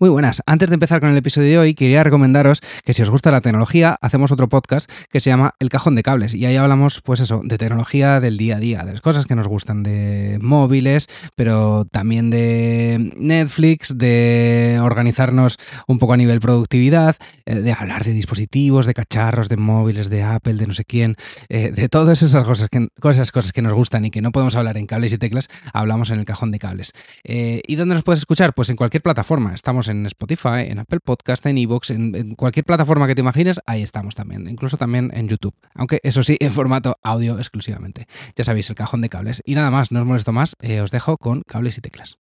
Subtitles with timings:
[0.00, 0.42] Muy buenas.
[0.46, 3.40] Antes de empezar con el episodio de hoy, quería recomendaros que si os gusta la
[3.40, 6.36] tecnología, hacemos otro podcast que se llama El Cajón de Cables.
[6.36, 9.34] Y ahí hablamos, pues eso, de tecnología del día a día, de las cosas que
[9.34, 15.58] nos gustan, de móviles, pero también de Netflix, de organizarnos
[15.88, 20.22] un poco a nivel productividad, eh, de hablar de dispositivos, de cacharros, de móviles, de
[20.22, 21.16] Apple, de no sé quién,
[21.48, 24.54] eh, de todas esas cosas que, cosas, cosas que nos gustan y que no podemos
[24.54, 26.92] hablar en cables y teclas, hablamos en el Cajón de Cables.
[27.24, 28.54] Eh, ¿Y dónde nos puedes escuchar?
[28.54, 29.52] Pues en cualquier plataforma.
[29.52, 33.82] Estamos en Spotify, en Apple Podcast, en Evox, en, cualquier plataforma que te imagines, ahí
[33.82, 38.06] estamos también, incluso también en YouTube, aunque eso sí, en formato audio exclusivamente.
[38.36, 39.42] Ya sabéis, el cajón de cables.
[39.44, 42.18] Y nada más, no os molesto más, eh, os dejo con cables y teclas.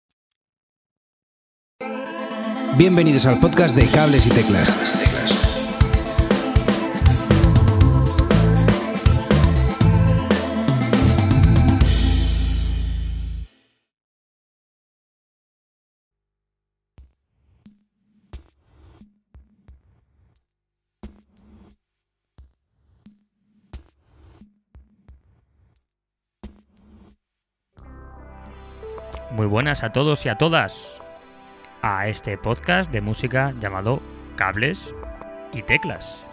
[2.78, 5.21] Bienvenidos al podcast de cables y teclas.
[29.32, 31.00] Muy buenas a todos y a todas
[31.82, 34.02] a este podcast de música llamado
[34.36, 34.94] Cables
[35.54, 36.26] y Teclas.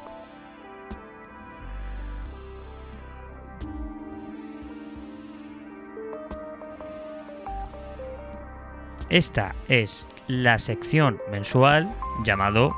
[9.09, 12.75] Esta es la sección mensual llamado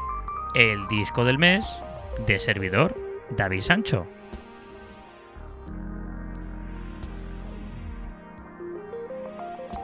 [0.55, 1.81] El disco del mes
[2.27, 2.95] de servidor
[3.31, 4.07] David Sancho.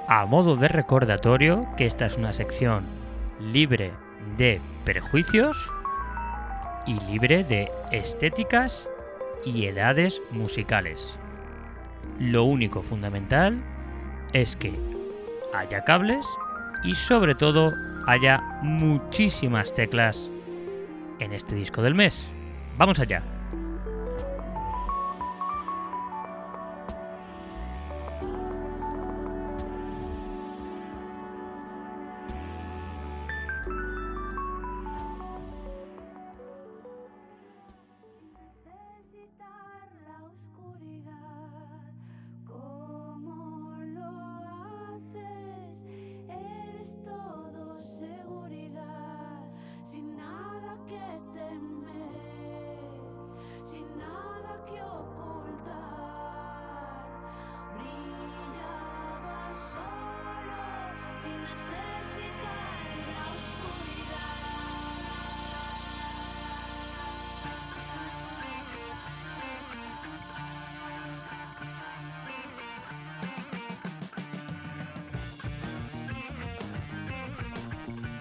[0.08, 2.84] A modo de recordatorio que esta es una sección
[3.40, 3.92] libre
[4.36, 5.70] de prejuicios
[6.86, 8.88] y libre de estéticas
[9.44, 11.18] y edades musicales.
[12.18, 13.60] Lo único fundamental
[14.32, 14.72] es que
[15.52, 16.26] haya cables
[16.84, 17.72] y sobre todo
[18.06, 20.30] haya muchísimas teclas
[21.18, 22.28] en este disco del mes.
[22.78, 23.35] Vamos allá.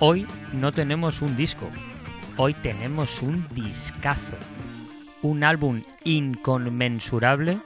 [0.07, 1.69] Hoy no tenemos un disco,
[2.37, 4.35] hoy tenemos un discazo.
[5.21, 7.57] Un álbum inconmensurable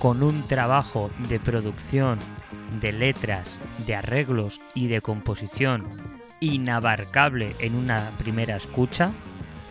[0.00, 2.18] con un trabajo de producción,
[2.80, 5.86] de letras, de arreglos y de composición
[6.40, 9.12] inabarcable en una primera escucha.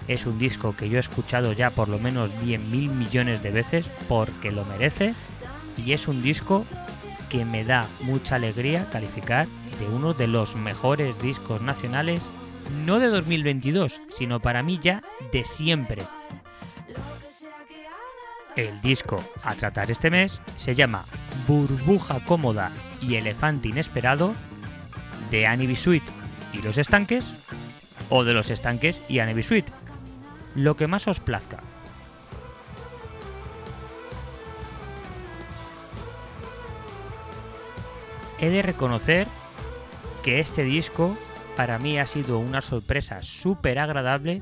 [0.08, 3.90] Es un disco que yo he escuchado ya por lo menos 10.000 millones de veces
[4.08, 5.14] porque lo merece
[5.78, 6.66] y es un disco
[7.30, 9.48] que me da mucha alegría calificar
[9.80, 12.28] de uno de los mejores discos nacionales,
[12.86, 16.04] no de 2022, sino para mí ya de siempre.
[18.56, 21.06] El disco a tratar este mes se llama
[21.48, 22.72] Burbuja Cómoda
[23.02, 24.36] y Elefante Inesperado
[25.32, 26.04] de Annie Bisuit
[26.54, 27.26] y los estanques
[28.10, 29.66] o de los estanques y Annie Bisuit.
[30.56, 31.60] Lo que más os plazca.
[38.40, 39.28] He de reconocer
[40.24, 41.18] que este disco
[41.58, 44.42] para mí ha sido una sorpresa súper agradable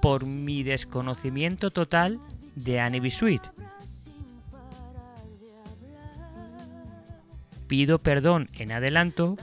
[0.00, 2.20] por mi desconocimiento total
[2.56, 3.42] de Annie Sweet.
[7.66, 9.36] Pido perdón en adelanto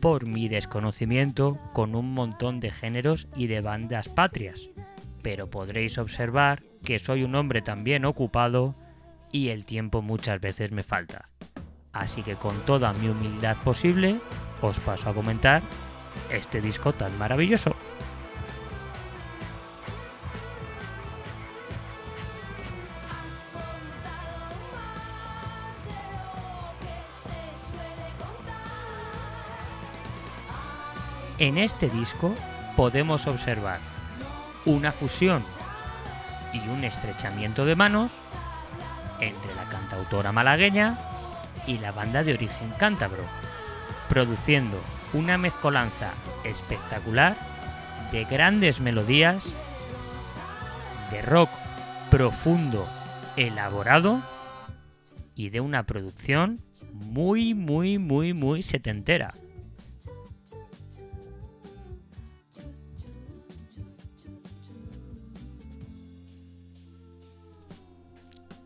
[0.00, 4.68] por mi desconocimiento con un montón de géneros y de bandas patrias,
[5.22, 8.74] pero podréis observar que soy un hombre también ocupado
[9.30, 11.28] y el tiempo muchas veces me falta.
[11.92, 14.18] Así que con toda mi humildad posible,
[14.60, 15.62] os paso a comentar
[16.30, 17.71] este disco tan maravilloso.
[31.42, 32.36] En este disco
[32.76, 33.80] podemos observar
[34.64, 35.42] una fusión
[36.52, 38.12] y un estrechamiento de manos
[39.18, 40.96] entre la cantautora malagueña
[41.66, 43.24] y la banda de origen cántabro,
[44.08, 44.80] produciendo
[45.14, 46.12] una mezcolanza
[46.44, 47.36] espectacular,
[48.12, 49.44] de grandes melodías,
[51.10, 51.50] de rock
[52.08, 52.86] profundo,
[53.34, 54.22] elaborado
[55.34, 56.60] y de una producción
[56.92, 59.34] muy, muy, muy, muy setentera.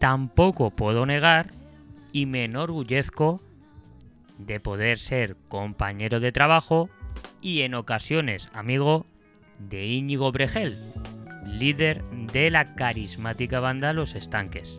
[0.07, 1.51] Tampoco puedo negar
[2.13, 3.43] y me enorgullezco
[4.39, 6.89] de poder ser compañero de trabajo
[7.41, 9.05] y en ocasiones amigo
[9.59, 10.79] de Íñigo Bregel,
[11.45, 14.79] líder de la carismática banda Los Estanques.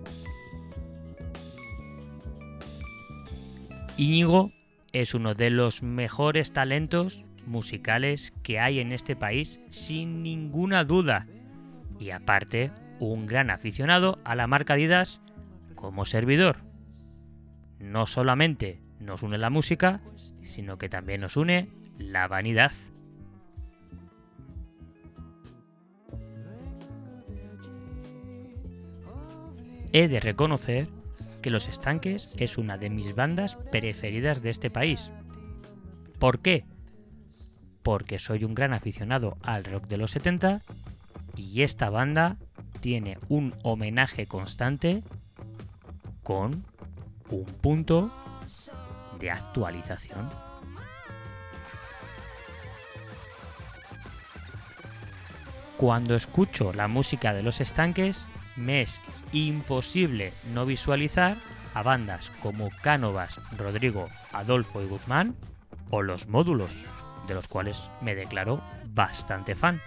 [3.97, 4.53] Íñigo
[4.93, 11.27] es uno de los mejores talentos musicales que hay en este país, sin ninguna duda.
[11.99, 15.21] Y aparte, un gran aficionado a la marca Adidas
[15.75, 16.57] como servidor.
[17.79, 20.01] No solamente nos une la música,
[20.41, 22.71] sino que también nos une la vanidad.
[29.93, 30.87] He de reconocer
[31.41, 35.11] que Los Estanques es una de mis bandas preferidas de este país.
[36.19, 36.65] ¿Por qué?
[37.83, 40.61] Porque soy un gran aficionado al rock de los 70
[41.35, 42.37] y esta banda
[42.87, 45.03] tiene un homenaje constante
[46.23, 46.63] con
[47.29, 48.09] un punto
[49.19, 50.29] de actualización.
[55.75, 58.25] Cuando escucho la música de los estanques,
[58.55, 59.01] me es
[59.33, 61.35] imposible no visualizar
[61.73, 65.35] a bandas como Cánovas, Rodrigo, Adolfo y Guzmán
[65.89, 66.73] o los módulos,
[67.27, 68.63] de los cuales me declaro
[68.93, 69.81] bastante fan.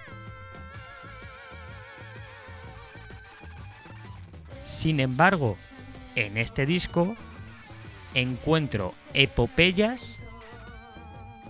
[4.70, 5.56] Sin embargo,
[6.14, 7.16] en este disco
[8.14, 10.14] encuentro epopeyas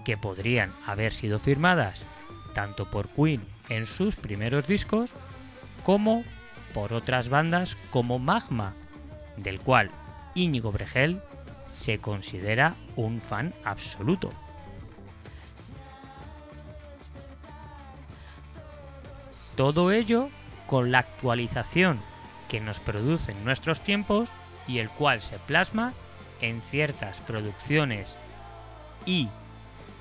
[0.06, 2.00] que podrían haber sido firmadas
[2.54, 5.10] tanto por Queen en sus primeros discos
[5.84, 6.24] como
[6.72, 8.72] por otras bandas como Magma,
[9.36, 9.90] del cual
[10.34, 11.20] Íñigo Bregel
[11.68, 14.30] se considera un fan absoluto.
[19.56, 20.30] Todo ello
[20.66, 22.00] con la actualización
[22.50, 24.28] que nos producen nuestros tiempos
[24.66, 25.94] y el cual se plasma
[26.40, 28.16] en ciertas producciones
[29.06, 29.28] y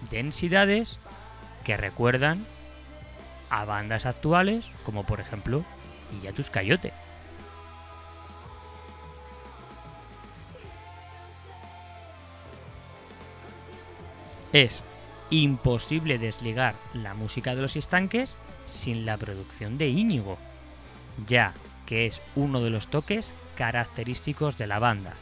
[0.10, 1.00] densidades
[1.64, 2.46] que recuerdan
[3.52, 5.64] a bandas actuales como por ejemplo
[6.12, 6.92] Illatus Cayote.
[14.52, 14.84] Es
[15.30, 18.34] imposible desligar la música de los estanques
[18.66, 20.40] sin la producción de Íñigo,
[21.28, 21.54] ya
[21.90, 25.16] que es uno de los toques característicos de la banda.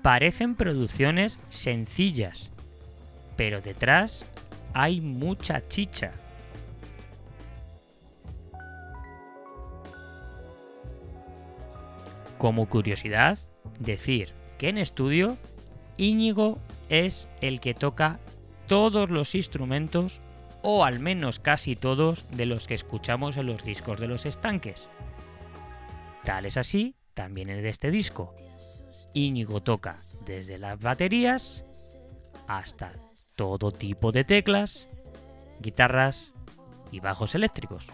[0.00, 2.48] Parecen producciones sencillas,
[3.36, 4.24] pero detrás
[4.72, 6.12] hay mucha chicha.
[12.38, 13.38] Como curiosidad,
[13.78, 15.36] decir que en estudio
[15.98, 18.20] Íñigo es el que toca
[18.68, 20.22] todos los instrumentos
[20.62, 24.88] o al menos casi todos de los que escuchamos en los discos de los estanques.
[26.24, 28.34] Tal es así también en este disco.
[29.14, 31.64] Íñigo toca desde las baterías
[32.46, 32.92] hasta
[33.36, 34.88] todo tipo de teclas,
[35.60, 36.32] guitarras
[36.90, 37.88] y bajos eléctricos.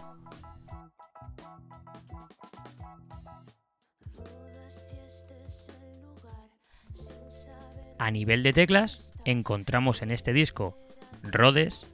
[7.97, 10.77] A nivel de teclas, encontramos en este disco
[11.23, 11.85] Rhodes,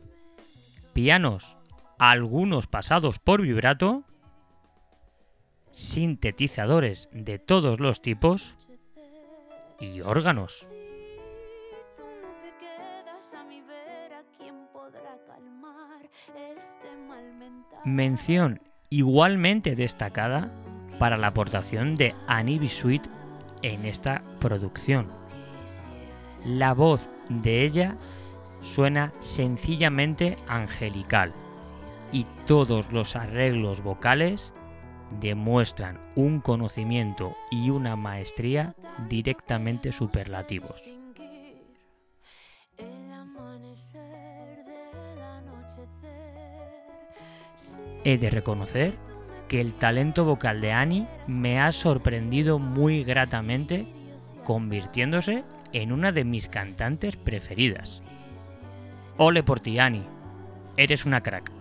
[0.94, 1.58] pianos,
[1.98, 4.04] algunos pasados por vibrato,
[5.76, 8.56] sintetizadores de todos los tipos
[9.80, 10.66] y órganos.
[17.84, 20.52] Mención igualmente destacada
[20.98, 23.04] para la aportación de Annie Bisuit
[23.62, 25.26] en esta producción
[26.46, 27.96] la voz de ella
[28.62, 31.34] suena sencillamente angelical
[32.12, 34.54] y todos los arreglos vocales
[35.20, 38.76] demuestran un conocimiento y una maestría
[39.10, 40.84] directamente superlativos.
[48.04, 48.94] He de reconocer
[49.48, 53.88] que el talento vocal de Annie me ha sorprendido muy gratamente,
[54.44, 55.44] convirtiéndose
[55.74, 58.02] en una de mis cantantes preferidas.
[59.18, 60.08] Ole por ti, Annie.
[60.78, 61.52] Eres una crack.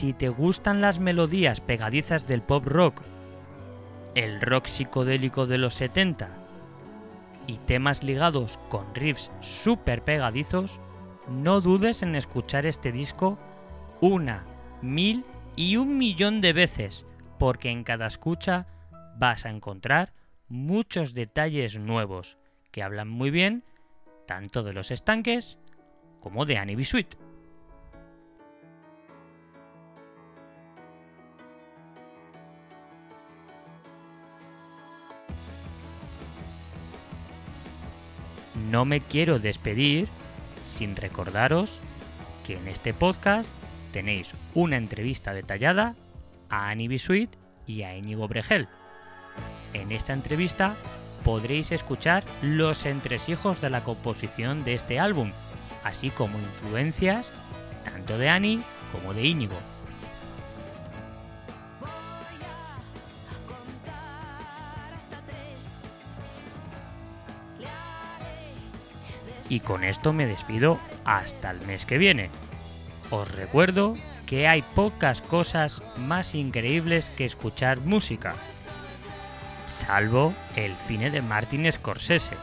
[0.00, 3.02] Si te gustan las melodías pegadizas del pop rock,
[4.14, 6.30] el rock psicodélico de los 70
[7.46, 10.80] y temas ligados con riffs súper pegadizos,
[11.28, 13.38] no dudes en escuchar este disco
[14.00, 14.46] una,
[14.80, 15.22] mil
[15.54, 17.04] y un millón de veces,
[17.38, 18.68] porque en cada escucha
[19.18, 20.14] vas a encontrar
[20.48, 22.38] muchos detalles nuevos
[22.70, 23.64] que hablan muy bien
[24.26, 25.58] tanto de los estanques
[26.20, 26.86] como de Annie B.
[26.86, 27.29] Sweet.
[38.70, 40.06] No me quiero despedir
[40.64, 41.80] sin recordaros
[42.46, 43.48] que en este podcast
[43.92, 45.96] tenéis una entrevista detallada
[46.48, 47.00] a Annie B.
[47.00, 47.30] Sweet
[47.66, 48.68] y a Íñigo Bregel.
[49.74, 50.76] En esta entrevista
[51.24, 55.32] podréis escuchar los entresijos de la composición de este álbum,
[55.82, 57.28] así como influencias
[57.84, 58.62] tanto de Annie
[58.92, 59.58] como de Íñigo.
[69.50, 72.30] Y con esto me despido hasta el mes que viene.
[73.10, 78.34] Os recuerdo que hay pocas cosas más increíbles que escuchar música,
[79.66, 82.36] salvo el cine de Martin Scorsese.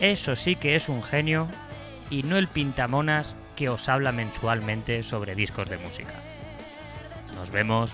[0.00, 1.46] Eso sí que es un genio
[2.08, 6.14] y no el pintamonas que os habla mensualmente sobre discos de música.
[7.34, 7.92] Nos vemos